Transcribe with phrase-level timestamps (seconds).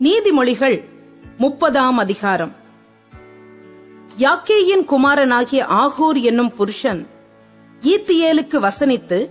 [0.00, 0.84] நீதிமொழிகள்
[1.38, 2.52] முப்பதாம் அதிகாரம்.
[4.18, 7.06] யாக்கேயின் குமாரனாகிய ஆகூர் என்னும் புருஷன்
[7.82, 9.30] ஈத்தியேலுக்கு வசனித்து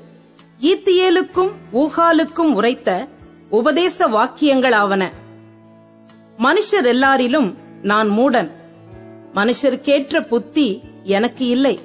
[0.61, 3.07] ஈத்தியேலுக்கும் ஊகாலுக்கும் உரைத்த
[3.49, 5.09] உபதேச வாக்கியங்களாவன.
[6.39, 8.51] மனுஷர் எல்லாரிலும் நான் மூடன்.
[9.35, 11.79] மனுஷருக்கேற்ற புத்தி எனக்கு இல்லை.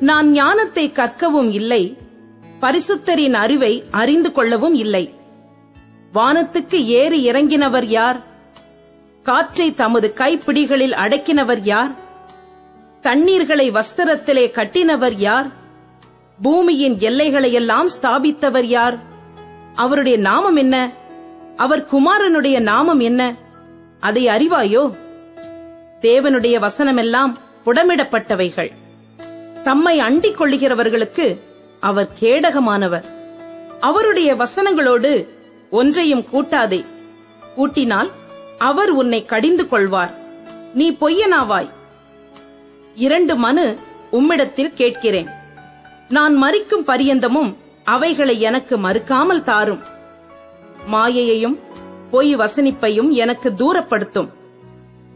[0.00, 1.96] நான் ஞானத்தை கற்கவும் இல்லை.
[2.60, 5.17] பரிசுத்தரின் அறிவை அறிந்து கொள்ளவும் இல்லை.
[6.14, 8.20] வானத்துக்கு ஏறி இறங்கினவர் யார்?
[9.22, 11.90] காற்றை தமது கைப்பிடிகளில் அடக்கினவர் யார்?
[13.02, 15.46] தண்ணீர்களை வஸ்திரத்திலே கட்டினவர் யார்?
[16.42, 18.98] பூமியின் எல்லைகளையெல்லாம் ஸ்தாபித்தவர் யார்?
[19.74, 20.90] அவருடைய நாமம் என்ன?
[21.56, 23.34] அவர் குமாரனுடைய நாமம் என்ன?
[24.00, 24.94] அதை அறிவாயோ?
[26.00, 27.32] தேவனுடைய வசனமெல்லாம்
[27.66, 28.70] புடமிடப்பட்டவைகள்.
[29.62, 31.38] தம்மை அண்டிக் கொள்ளுகிறவர்களுக்கு
[31.80, 33.04] அவர் கேடகமானவர்.
[33.80, 35.26] அவருடைய வசனங்களோடு
[35.70, 36.84] ஒன்றையும் கூட்டாதே.
[37.56, 38.10] கூட்டினால்
[38.58, 40.14] அவர் உன்னை கடிந்து கொள்வார்.
[40.74, 41.68] நீ பொய்யனாவாய்.
[42.94, 43.76] இரண்டு மனு
[44.12, 45.28] உம்மிடத்தில் கேட்கிறேன்.
[46.08, 49.80] நான் மறிக்கும் பரியந்தமும் அவைகளை எனக்கு மறுக்காமல் தாரும்.
[50.92, 51.58] மாயையையும்
[52.10, 54.28] பொய் வசனிப்பையும் எனக்கு தூரப்படுத்தும்.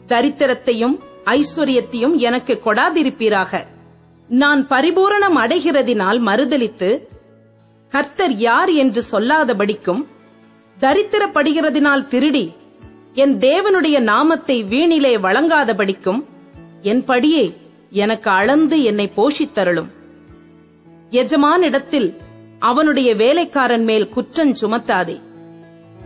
[0.09, 3.67] தரித்திரத்தையும் ஐஸ்வர்யத்தையும் எனக்கு கொடாதிருப்பீராக.
[4.29, 7.01] நான் பரிபூரணம் அடைகிறதினால் மறுதலித்து
[7.89, 10.07] கர்த்தர் யார் என்று சொல்லாதபடிக்கும்
[10.81, 12.53] தரித்திரப்படுகிறதினால் திருடி
[13.15, 16.25] என் தேவனுடைய நாமத்தை வீணிலே வழங்காதபடிக்கும்
[16.83, 17.59] என் படியே
[17.91, 19.91] எனக்கு அளந்து என்னை போஷித்தருளும்.
[21.11, 22.17] எஜமானிடத்தில்
[22.59, 25.21] அவனுடைய வேலைக்காரன் மேல் குற்றஞ் சுமத்தாதே.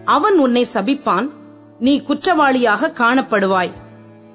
[0.04, 1.30] அவன் உன்னை சபிப்பான்
[1.78, 3.72] நீ குற்றவாளியாக காணப்படுவாய்.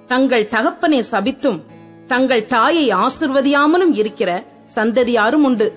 [0.07, 1.59] தங்கள் தகப்பனை சபித்தும்
[2.07, 4.43] தங்கள் தாயை ஆசிர்வதியாமலும் இருக்கிற
[4.75, 5.73] சந்ததியாரும் உண்டு.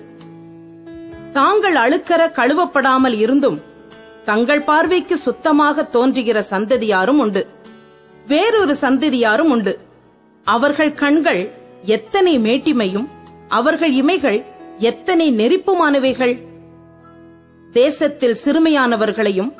[1.31, 3.61] தாங்கள் அழுக்கற கழுவப்படாமல் இருந்தும்
[4.25, 7.47] தங்கள் பார்வைக்கு சுத்தமாக தோன்றுகிற சந்ததியாரும் உண்டு.
[8.27, 9.79] வேறொரு சந்ததியாரும் உண்டு.
[10.43, 11.51] அவர்கள் கண்கள்
[11.83, 13.07] எத்தனை மேட்டிமையும்
[13.47, 14.45] அவர்கள் இமைகள்
[14.77, 16.33] எத்தனை நெருப்புமானவைகள்.
[17.71, 19.51] தேசத்தில் சிறுமையானவர்களையும்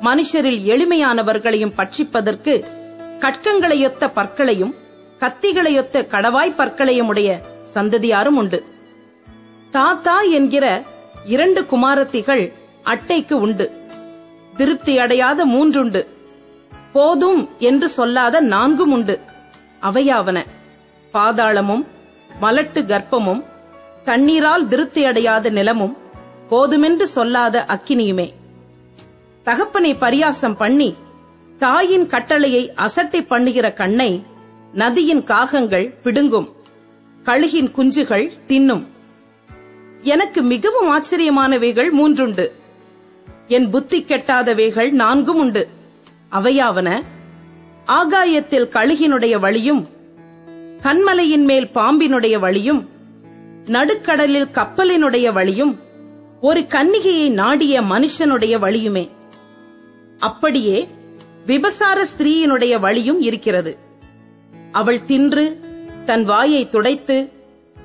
[0.00, 2.64] மனுஷரில் எளிமையானவர்களையும் பட்சிப்பதற்கு
[3.18, 4.74] கட்கங்களையொத்த பற்களையும்
[5.18, 7.40] கத்திகளையொத்த கடவாய் பற்களையும் உடைய
[7.74, 8.64] சந்ததியாரும் உண்டு.
[9.70, 10.82] தாத்தா என்கிற
[11.24, 12.52] இரண்டு குமாரத்திகள்
[12.84, 13.70] அட்டைக்கு உண்டு.
[14.58, 16.06] திருப்தி அடையாத மூன்றுண்டு.
[16.92, 19.20] போதும் என்று சொல்லாத நான்கும் உண்டு
[19.82, 20.44] அவையாவன.
[21.12, 21.86] பாதாளமும்
[22.40, 23.44] மலட்டு கர்ப்பமும்
[24.04, 25.96] தண்ணீரால் திருப்தி அடையாத நிலமும்
[26.48, 28.30] போதுமென்று சொல்லாத அக்கினியுமே.
[29.42, 30.94] தகப்பனை பரியாசம் பண்ணி
[31.58, 34.22] தாயின் கட்டளையை அசட்டை பண்ணுகிற கண்ணை
[34.72, 36.48] நதியின் காகங்கள் பிடுங்கும்.
[37.24, 38.86] கழுகின் குஞ்சுகள் தின்னும்.
[40.00, 42.52] எனக்கு மிகவும் ஆச்சரியமானவைகள் மூன்றுண்டு.
[43.48, 45.68] என் புத்தி கெட்டாதவைகள் நான்கும் உண்டு.
[46.32, 47.02] அவையாவன
[47.84, 49.86] ஆகாயத்தில் கழுகினுடைய வழியும்
[50.82, 52.88] கண்மலையின் மேல் பாம்பினுடைய வழியும்
[53.64, 55.78] நடுக்கடலில் கப்பலினுடைய வழியும்
[56.40, 59.08] ஒரு கன்னிகையை நாடிய மனுஷனுடைய வழியுமே.
[60.18, 60.88] அப்படியே
[61.46, 63.78] விபசார ஸ்திரீயினுடைய வழியும் இருக்கிறது.
[64.72, 65.60] அவள் தின்று
[66.04, 67.32] தன் வாயை துடைத்து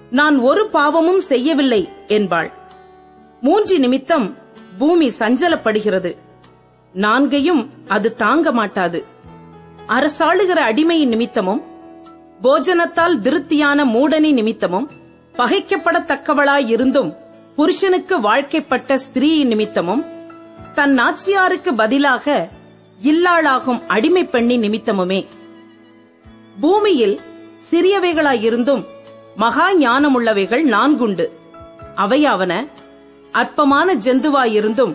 [0.10, 2.54] நான் ஒரு பாவமும் செய்யவில்லை என்பாள்.
[3.42, 4.42] மூன்று நிமித்தம்
[4.78, 6.18] பூமி சஞ்சலப்படுகிறது.
[6.94, 9.06] நான்கையும் அது தாங்க மாட்டாது.
[9.88, 11.62] அரசாளுகிற அடிமையின் நிமித்தமும்
[12.44, 14.90] போஜனத்தால் திருப்தியான மூடனி நிமித்தமும்
[15.34, 17.16] பகைக்கப்படத்தக்கவளாயிருந்தும்
[17.56, 20.06] புருஷனுக்கு வாழ்க்கைப்பட்ட ஸ்திரீயின் நிமித்தமும்
[20.74, 22.50] தன் நாச்சியாருக்கு பதிலாக
[23.04, 25.26] இல்லாளாகும் அடிமை பெண்ணி நிமித்தமுமே.
[26.62, 27.20] பூமியில்
[27.72, 28.86] சிறியவைகளாயிருந்தும்
[29.36, 31.32] மகா ஞானமுள்ளவைகள் நான்குண்டு.
[31.96, 32.68] அவையாவன
[33.34, 34.94] அற்பமான ஜந்துவாயிருந்தும்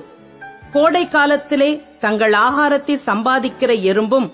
[0.72, 4.30] கோடை காலத்திலே தங்கள் ஆகாரத்தை சம்பாதிக்கிற எறும்பும்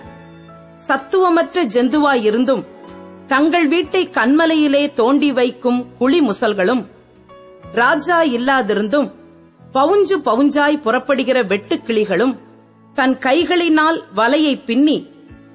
[0.77, 2.65] சத்துவமற்ற ஜந்துவாயிருந்தும்
[3.27, 6.85] தங்கள் வீட்டை கண்மலையிலே தோண்டி வைக்கும் குழி முசல்களும்
[7.73, 9.11] ராஜா இல்லாதிருந்தும்
[9.75, 12.39] பவுஞ்சு பவுஞ்சாய் புறப்படுகிற வெட்டுக்கிளிகளும்
[12.95, 14.97] தன் கைகளினால் வலையை பின்னி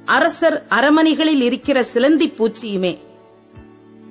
[0.06, 2.94] அரசர் அரமனைகளில் இருக்கிற சிலந்தி பூச்சியுமே.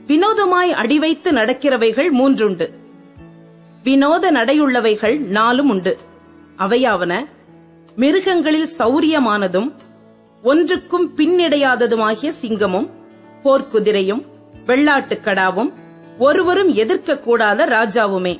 [0.06, 2.68] வினோதமாய் அடிவைத்து நடக்கிறவைகள் மூன்றுண்டு.
[3.88, 5.92] வினோத நடையுள்ளவைகள் நாலும் உண்டு.
[6.58, 7.12] அவையாவன
[7.96, 9.68] மிருகங்களில் சௌரியமானதும்
[10.42, 12.88] ஒன்றுக்கும் பின்னிடையாததுமாகிய சிங்கமும்
[13.44, 14.22] போர்க்குதிரையும்
[14.66, 15.70] வெள்ளாட்டுக்கடாவும்
[16.18, 18.34] ஒருவரும் எதிர்க்கக்கூடாத ராஜாவுமே.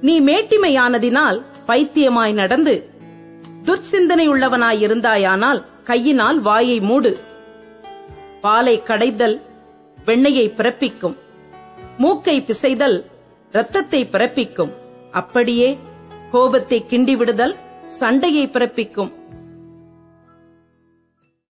[0.00, 2.74] நீ மேட்டிமையானதினால் பைத்தியமாய் நடந்து
[3.64, 7.12] துர்ச்சிந்தனையுள்ளவனாயிருந்தாயானால் கையினால் வாயை மூடு.
[8.40, 9.36] பாலை கடைதல்
[10.06, 11.16] வெண்ணையை பிறப்பிக்கும்.
[11.98, 12.98] மூக்கை பிசைதல்
[13.52, 14.72] இரத்தத்தை பிறப்பிக்கும்.
[15.10, 15.78] அப்படியே
[16.30, 17.56] கோபத்தை கிண்டி விடுதல்
[17.86, 19.12] சண்டையை பிறப்பிக்கும்.